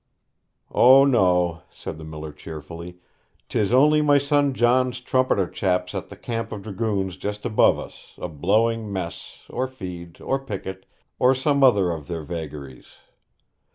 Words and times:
'O 0.71 1.05
no,' 1.05 1.61
said 1.69 1.99
the 1.99 2.03
miller 2.03 2.33
cheerfully. 2.33 2.97
''Tis 3.47 3.71
only 3.71 4.01
my 4.01 4.17
son 4.17 4.51
John's 4.55 4.99
trumpeter 4.99 5.47
chaps 5.47 5.93
at 5.93 6.09
the 6.09 6.15
camp 6.15 6.51
of 6.51 6.63
dragoons 6.63 7.17
just 7.17 7.45
above 7.45 7.77
us, 7.77 8.15
a 8.17 8.27
blowing 8.27 8.91
Mess, 8.91 9.41
or 9.47 9.67
Feed, 9.67 10.19
or 10.19 10.39
Picket, 10.39 10.87
or 11.19 11.35
some 11.35 11.63
other 11.63 11.91
of 11.91 12.07
their 12.07 12.23
vagaries. 12.23 12.95